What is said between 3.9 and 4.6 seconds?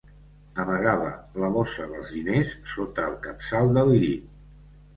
llit.